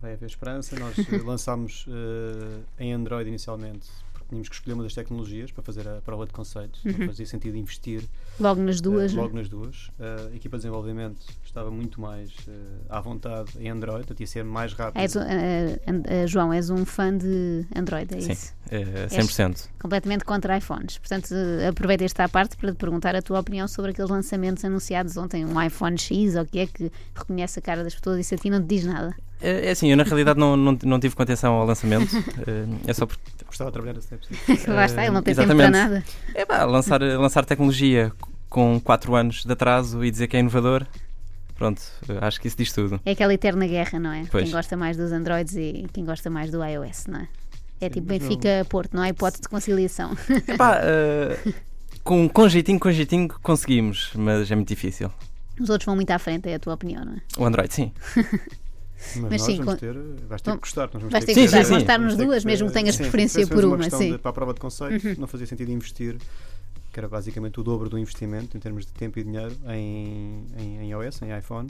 [0.01, 0.77] Vai haver esperança.
[0.79, 3.87] Nós lançámos eh, em Android inicialmente
[4.25, 6.81] porque tínhamos que escolher uma das tecnologias para fazer a prova de conceitos.
[6.83, 8.03] Não fazia sentido investir
[8.39, 9.15] Logo nas eh, duas, é?
[9.15, 9.91] logo nas duas.
[9.99, 12.51] Eh, a equipa de desenvolvimento estava muito mais eh,
[12.89, 15.01] à vontade em Android, portanto ia ser mais rápido.
[15.01, 15.13] És,
[16.29, 18.53] João, és um fã de Android, é Sim, isso?
[18.69, 19.69] é 100%.
[19.79, 20.97] Completamente contra iPhones.
[20.97, 21.33] Portanto,
[21.69, 25.61] aproveito esta parte para te perguntar a tua opinião sobre aqueles lançamentos anunciados ontem, um
[25.61, 28.37] iPhone X ou o que é que reconhece a cara das pessoas e isso a
[28.37, 29.15] ti não te diz nada.
[29.45, 32.15] É, é assim, eu na realidade não, não, não tive contenção ao lançamento.
[32.47, 33.21] é, é só porque
[33.55, 34.25] Gostava de trabalhar nesse tempo.
[34.67, 35.71] Lá está, ele não tem tempo para exatamente.
[35.71, 36.03] nada.
[36.33, 38.11] é pá, lançar, lançar tecnologia
[38.49, 40.85] com 4 anos de atraso e dizer que é inovador.
[41.55, 41.81] Pronto,
[42.19, 42.99] acho que isso diz tudo.
[43.05, 44.25] É aquela eterna guerra, não é?
[44.29, 44.43] Pois.
[44.43, 47.27] Quem gosta mais dos Androids e quem gosta mais do iOS, não é?
[47.79, 50.17] É Sim, tipo Benfica-Porto, não há hipótese de conciliação.
[50.49, 51.53] Epá, eh,
[52.03, 55.09] com, com jeitinho, com jeitinho conseguimos, mas é muito difícil.
[55.57, 57.21] Os outros vão muito à frente, é a tua opinião, não é?
[57.37, 57.93] O Android, sim.
[59.29, 59.93] Mas sim, vamos ter,
[60.27, 60.89] vais ter que gostar.
[60.93, 63.89] Nós vais ter que gostar, vão estar nos duas, mesmo que tenhas preferência por uma,
[63.89, 64.11] sim.
[64.13, 64.17] Uhum.
[64.19, 66.17] para a prova de conceito, não fazia sentido investir,
[66.91, 70.77] que era basicamente o dobro do investimento em termos de tempo e dinheiro em, em,
[70.83, 71.69] em iOS, em iPhone.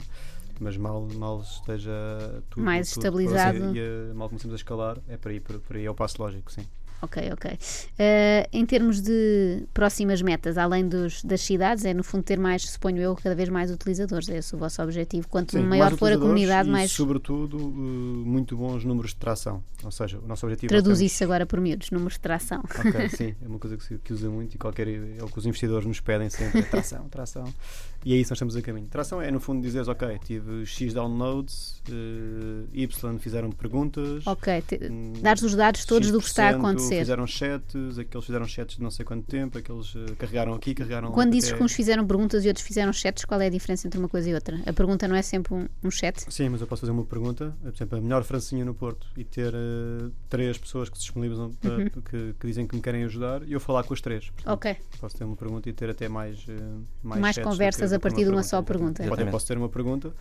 [0.58, 1.92] Mas mal, mal esteja
[2.48, 3.76] tudo Mais tudo- estabilizado.
[3.76, 6.20] E, eh, mal começamos a escalar, é para aí, por, por aí é o passo
[6.22, 6.66] lógico, sim.
[7.02, 7.58] Ok, ok.
[7.98, 12.62] Eh, em termos de próximas metas, além dos, das cidades, é no fundo ter mais,
[12.70, 14.28] suponho eu, cada vez mais utilizadores.
[14.28, 15.28] É esse o vosso objetivo.
[15.28, 16.90] Quanto Sim, maior for a comunidade, e, mais.
[16.90, 19.62] sobretudo, eh, muito bons números de tração.
[19.84, 22.62] Ou seja, o nosso objetivo Traduz nós temos- isso agora por miúdos, números de tração.
[22.78, 25.38] Ok, sim, é uma coisa que se que usa muito e qualquer é o que
[25.38, 27.44] os investidores nos pedem sempre, é tração, tração.
[28.06, 28.86] E é isso que nós estamos a caminho.
[28.86, 34.24] Tração é no fundo dizeres, ok, tive X downloads, eh, Y fizeram perguntas.
[34.24, 37.00] Ok, hum, dares os dados todos do que está a acontecer.
[37.00, 41.10] Fizeram chats, aqueles fizeram chats de não sei quanto tempo, aqueles eh, carregaram aqui, carregaram
[41.10, 43.98] Quando dizes que uns fizeram perguntas e outros fizeram chats, qual é a diferença entre
[43.98, 44.60] uma coisa e outra?
[44.64, 46.32] A pergunta não é sempre um, um chat?
[46.32, 49.24] Sim, mas eu posso fazer uma pergunta, por exemplo, a melhor francinha no Porto e
[49.24, 51.88] ter eh, três pessoas que se disponibilizam para- Uhum.
[51.90, 54.30] que, que dizem que me querem ajudar e eu falar com as três.
[54.30, 54.76] Portanto, Ok.
[55.00, 56.46] Posso ter uma pergunta e ter até mais
[57.02, 58.66] mais, Mais conversas a partir de uma só exatamente.
[58.66, 59.02] pergunta.
[59.02, 59.32] Pode- Exatamente.
[59.32, 60.12] posso ter uma pergunta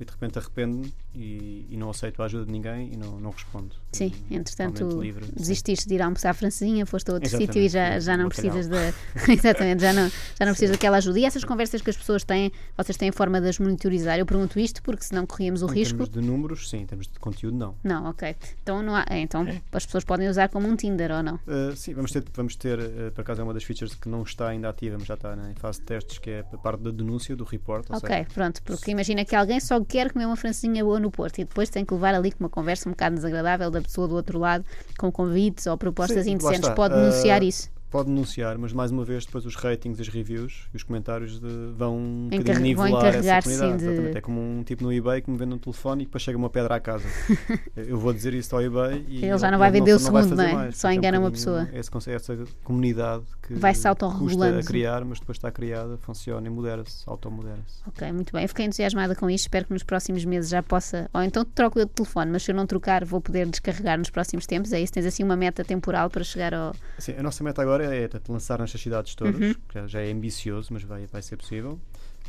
[0.00, 3.30] e de repente arrependo-me e, e não aceito a ajuda de ninguém e não, não
[3.30, 3.74] respondo.
[3.92, 5.32] Sim, entretanto livre, sim.
[5.36, 8.28] desististe de ir almoçar a francesinha, foste a outro sítio e já, sim, já não
[8.28, 8.92] precisas da.
[9.28, 11.18] Exatamente, já não, já não precisas daquela ajuda.
[11.18, 14.18] E essas conversas que as pessoas têm, vocês têm forma de as monitorizar?
[14.18, 15.98] Eu pergunto isto porque senão corríamos o Em risco.
[15.98, 17.74] termos de números, sim, em termos de conteúdo, não.
[17.82, 18.36] Não, ok.
[18.62, 21.34] Então, não há, então as pessoas podem usar como um Tinder ou não?
[21.36, 24.22] Uh, sim, vamos ter, vamos ter uh, por acaso é uma das features que não
[24.22, 26.82] está ainda ativa, mas já está né, em fase de testes, que é a parte
[26.82, 27.86] da denúncia, do report.
[27.90, 31.38] Ok, seja, pronto, porque imagina que alguém só quer comer uma francesinha boa no Porto
[31.38, 34.14] e depois tem que levar ali com uma conversa um bocado desagradável da pessoa do
[34.14, 34.64] outro lado
[34.98, 36.68] com convites ou propostas Sim, indecentes.
[36.70, 37.70] Pode Uh, denunciar isso.
[37.90, 41.72] Pode denunciar, mas mais uma vez depois os ratings, as reviews e os comentários de-
[41.74, 42.28] vão um
[42.60, 43.78] nivelar essa comunidade.
[44.12, 44.18] de-.
[44.18, 46.50] É como um tipo no eBay que me vende um telefone e depois chega uma
[46.50, 47.04] pedra à casa.
[47.76, 50.36] Eu vou dizer isso ao eBay e Ele já não vai vender o vai segundo,
[50.36, 50.52] não é?
[50.52, 50.76] mais.
[50.76, 51.68] Só Portanto, engana um uma pessoa.
[51.72, 54.58] Esse, essa comunidade que Vai-se custa autorregulando.
[54.58, 57.82] a criar, mas depois está criada, funciona e modera-se, automodera-se.
[57.86, 58.42] Ok, muito bem.
[58.42, 59.44] Eu fiquei entusiasmada com isto.
[59.46, 61.08] Espero que nos próximos meses já possa.
[61.14, 64.10] Ou então troco eu de telefone, mas se eu não trocar, vou poder descarregar nos
[64.10, 64.72] próximos tempos.
[64.72, 64.92] É isso?
[64.92, 66.74] Tens assim uma meta temporal para chegar ao.
[66.98, 69.54] Sim, a nossa meta agora é portanto, lançar nestas cidades todas, Uhum.
[69.54, 71.78] que já, já é ambicioso, mas vai, vai ser possível.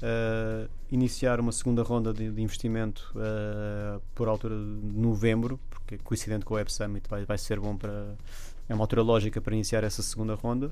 [0.02, 6.46] Uh, iniciar uma segunda ronda de, de investimento uh, por altura de novembro, porque coincidente
[6.46, 8.16] com o Web Summit vai, vai ser bom para.
[8.70, 10.72] É uma altura lógica para iniciar essa segunda ronda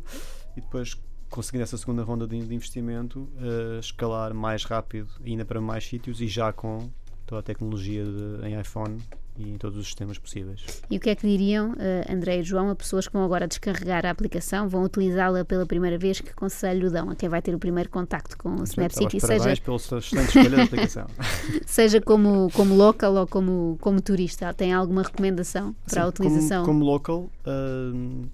[0.56, 0.96] e depois,
[1.30, 6.22] conseguindo essa segunda ronda de, de investimento, uh, escalar mais rápido, ainda para mais sítios
[6.22, 6.90] e já com
[7.26, 8.98] toda a tecnologia de- em iPhone
[9.38, 10.64] e em todos os sistemas possíveis.
[10.90, 13.48] E o que é que diriam, uh, André e João, a pessoas que vão agora
[13.48, 16.20] descarregar a aplicação, vão utilizá-la pela primeira vez?
[16.20, 19.20] Que conselho dão a quem vai ter o primeiro contacto com o Snapcity?
[19.20, 21.08] Seja, pela excelente escolha da aplicação.
[21.66, 26.66] seja como, como local ou como, como turista, tem alguma recomendação para Sim, a utilização?
[26.66, 28.28] Como, como local, uh,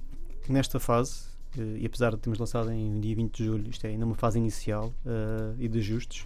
[0.48, 1.26] nesta fase,
[1.58, 4.16] uh, e apesar de termos lançado em dia 20 de julho, isto é ainda uma
[4.16, 6.26] fase inicial uh, e de ajustes,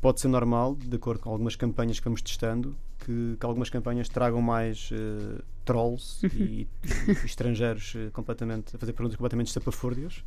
[0.00, 4.08] pode ser normal, de acordo com algumas campanhas que vamos testando, que, que algumas campanhas
[4.08, 10.22] tragam mais uh, trolls e, e, estrangeiros uh, completamente a fazer perguntas completamente estapafúrdias.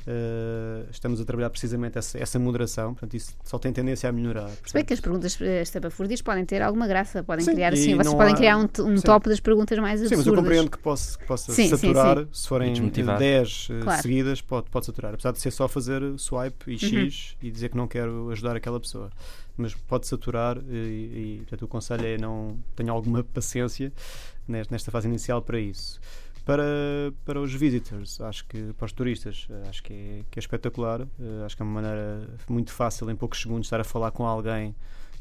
[0.00, 4.48] Uh, estamos a trabalhar precisamente essa, essa moderação, portanto, isso só tem tendência a melhorar.
[4.64, 8.14] Se bem que as perguntas estapafúrdias podem ter alguma graça, podem sim, criar assim, vocês
[8.14, 8.36] podem há...
[8.36, 10.24] criar um, um top das perguntas mais absurdas.
[10.24, 14.02] Sim, mas eu compreendo que, posso, que possa sim, saturar, sim, se forem 10 claro.
[14.02, 16.90] seguidas, pode, pode saturar, apesar de ser só fazer swipe e X
[17.32, 17.48] uhum.
[17.48, 19.10] e dizer que não quero ajudar aquela pessoa
[19.60, 23.92] mas pode saturar e, e portanto, o conselho é não tenha alguma paciência
[24.48, 26.00] nesta fase inicial para isso.
[26.44, 26.64] Para,
[27.24, 31.02] para os visitors, acho que para os turistas, acho que é, que é espetacular.
[31.02, 34.26] Eh, acho que é uma maneira muito fácil, em poucos segundos, estar a falar com
[34.26, 34.74] alguém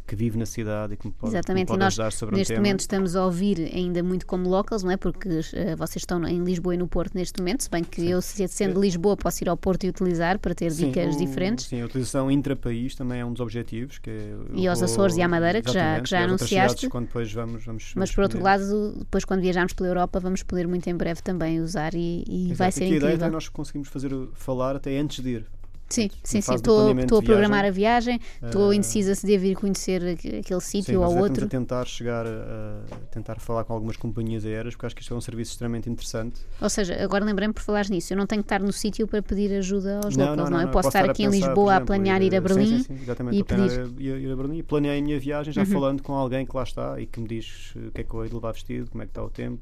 [0.09, 2.35] que vive na cidade e que me pode, Exatamente, me pode e nós, ajudar sobre
[2.35, 4.97] neste um momento estamos a ouvir ainda muito como locals, não é?
[4.97, 8.07] Porque uh, vocês estão em Lisboa e no Porto neste momento, se bem que sim.
[8.07, 11.19] eu, sendo de Lisboa, posso ir ao Porto e utilizar para ter sim, dicas o,
[11.19, 11.67] diferentes.
[11.67, 13.99] Sim, a utilização intra-país também é um dos objetivos.
[13.99, 16.89] Que é, e aos Açores e à Madeira, que já, que já anunciaste.
[16.89, 20.67] Quando depois vamos, vamos, Mas por outro lado, depois quando viajarmos pela Europa, vamos poder
[20.67, 23.09] muito em breve também usar e, e vai ser incrível.
[23.09, 25.58] A ideia é nós conseguimos fazer falar até antes de ir.
[25.89, 26.53] Sim, sim, sim.
[26.53, 30.01] Estou, a programar a viagem, estou uh, indecisa se devo ir conhecer
[30.39, 31.45] aquele sítio ou outro.
[31.45, 35.13] a tentar chegar a, a, tentar falar com algumas companhias aéreas, porque acho que isto
[35.13, 36.41] é um serviço extremamente interessante.
[36.61, 39.23] Ou seja, agora lembrei-me por falar nisso, eu não tenho que estar no sítio para
[39.23, 40.67] pedir ajuda aos não, locals, não, não, não.
[40.67, 43.29] Eu posso, estar aqui em Lisboa exemplo, a planear ir, a Berlim sim, sim, sim,
[43.31, 43.91] e pedir.
[43.97, 45.67] Ir, ir a Berlim e planeei a minha viagem já uhum.
[45.67, 48.23] falando com alguém que lá está e que me diz o que é que eu
[48.23, 49.61] hei de levar vestido, como é que está o tempo,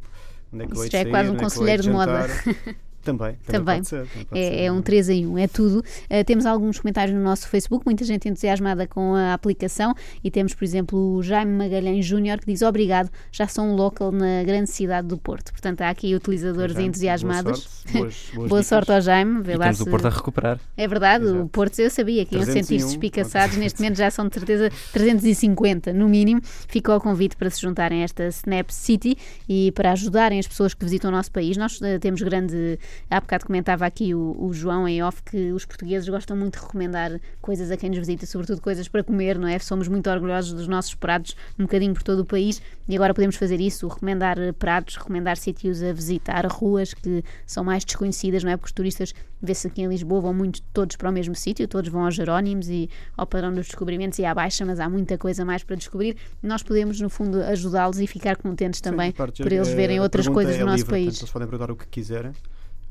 [0.54, 2.28] onde é que eu hei de já é quase um é conselheiro de, de moda.
[3.08, 3.84] Também, também, também.
[3.84, 5.80] Ser, também é, ser, é, um 3 em 1, é tudo.
[5.80, 9.94] Uh, temos alguns comentários no nosso Facebook, muita gente entusiasmada com a aplicação
[10.24, 14.12] e temos, por exemplo, o Jaime Magalhães Júnior que diz obrigado, já sou um local
[14.12, 15.52] na grande cidade do Porto.
[15.52, 17.44] Portanto, há aqui utilizadores Jaime, entusiasmados.
[17.44, 19.42] Boa sorte, boas, boas boa sorte ao Jaime.
[19.42, 19.84] Vê e temos se...
[19.84, 20.60] o Porto a recuperar.
[20.76, 21.42] É verdade, Exato.
[21.42, 25.94] o Porto eu sabia que iam sentir-se espicaçados, neste momento já são de certeza 350
[25.94, 26.42] no mínimo.
[26.44, 29.18] Fica o convite para se juntarem a esta Snap City
[29.48, 31.58] e para ajudarem as pessoas que visitam o nosso país.
[31.58, 32.80] Nós uh, temos grande,
[33.10, 36.66] há bocado comentava aqui o, o, João em off que os portugueses gostam muito de
[36.66, 39.58] recomendar coisas a quem nos visita, sobretudo coisas para comer, não é?
[39.60, 43.36] Somos muito orgulhosos dos nossos pratos, um bocadinho por todo o país, e agora podemos
[43.36, 48.58] fazer isso, recomendar pratos, recomendar sítios a visitar, ruas que são mais desconhecidas, não é?
[48.58, 51.90] Porque os turistas, vê-se aqui em Lisboa, vão muito todos para o mesmo sítio, todos
[51.90, 55.44] vão aos Jerónimos e ao Padrão dos Descobrimentos e à Baixa, mas há muita coisa
[55.44, 56.18] mais para descobrir.
[56.42, 60.56] Nós podemos, no fundo, ajudá-los e ficar contentes também Sim, por eles verem outras coisas
[60.56, 61.06] é do nosso livre, país.
[61.06, 62.32] Portanto, eles podem perguntar o que quiserem.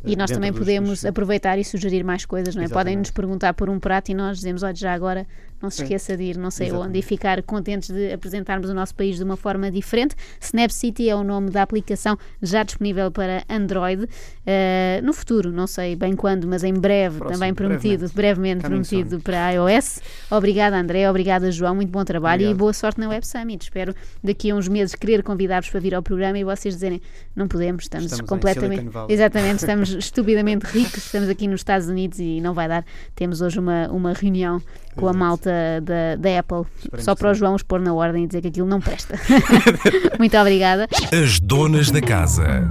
[0.07, 1.05] E nós também podemos dos...
[1.05, 2.69] aproveitar e sugerir mais coisas, não é?
[2.69, 5.27] Podem nos perguntar por um prato e nós dizemos, olha, já agora
[5.61, 6.91] não se esqueça de ir não sei Exatamente.
[6.91, 10.15] onde e ficar contentes de apresentarmos o nosso país de uma forma diferente.
[10.41, 14.05] Snap City é o nome da aplicação já disponível para Android.
[14.05, 18.89] Uh, no futuro, não sei bem quando, mas em breve, Próximo, também prometido, brevemente, brevemente
[18.89, 20.01] prometido para iOS.
[20.31, 22.55] Obrigada, André, obrigada, João, muito bom trabalho Obrigado.
[22.55, 23.65] e boa sorte na Web Summit.
[23.65, 27.01] Espero daqui a uns meses querer convidar-vos para vir ao programa e vocês dizerem
[27.35, 28.91] não podemos, estamos, estamos completamente.
[29.09, 32.85] Exatamente, estamos estupidamente ricos, estamos aqui nos Estados Unidos e não vai dar.
[33.15, 34.63] Temos hoje uma, uma reunião
[34.95, 38.25] com a malta da, da Apple, Esperemos só para o João os pôr na ordem
[38.25, 39.19] e dizer que aquilo não presta.
[40.19, 40.89] Muito obrigada.
[41.13, 42.69] As donas da casa.